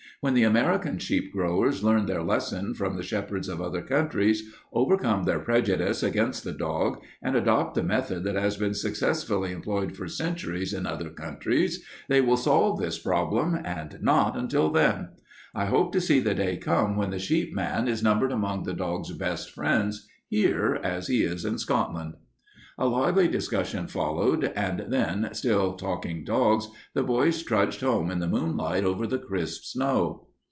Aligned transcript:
When 0.19 0.35
the 0.35 0.43
American 0.43 0.99
sheep 0.99 1.33
growers 1.33 1.83
learn 1.83 2.05
their 2.05 2.21
lesson 2.21 2.75
from 2.75 2.95
the 2.95 3.01
shepherds 3.01 3.49
of 3.49 3.59
other 3.59 3.81
countries, 3.81 4.53
overcome 4.71 5.23
their 5.23 5.39
prejudice 5.39 6.03
against 6.03 6.43
the 6.43 6.51
dog, 6.51 7.01
and 7.23 7.35
adopt 7.35 7.73
the 7.73 7.81
method 7.81 8.23
that 8.25 8.35
has 8.35 8.55
been 8.55 8.75
successfully 8.75 9.51
employed 9.51 9.95
for 9.97 10.07
centuries 10.07 10.73
in 10.75 10.85
other 10.85 11.09
countries, 11.09 11.83
they 12.07 12.21
will 12.21 12.37
solve 12.37 12.79
this 12.79 12.99
problem, 12.99 13.57
and 13.65 13.97
not 14.03 14.37
until 14.37 14.69
then. 14.69 15.09
I 15.55 15.65
hope 15.65 15.91
to 15.93 15.99
see 16.01 16.19
the 16.19 16.35
day 16.35 16.55
come 16.57 16.95
when 16.97 17.09
the 17.09 17.17
sheep 17.17 17.55
man 17.55 17.87
is 17.87 18.03
numbered 18.03 18.31
among 18.31 18.61
the 18.61 18.75
dog's 18.75 19.11
best 19.13 19.49
friends 19.49 20.07
here 20.29 20.79
as 20.83 21.07
he 21.07 21.23
is 21.23 21.45
in 21.45 21.57
Scotland." 21.57 22.13
A 22.77 22.87
lively 22.87 23.27
discussion 23.27 23.85
followed, 23.87 24.45
and 24.55 24.85
then, 24.87 25.29
still 25.33 25.73
talking 25.73 26.23
dogs, 26.23 26.69
the 26.95 27.03
boys 27.03 27.43
trudged 27.43 27.81
home 27.81 28.09
in 28.09 28.17
the 28.17 28.29
moonlight, 28.29 28.83
over 28.85 29.05
the 29.05 29.19
crisp 29.19 29.65
snow. 29.65 30.29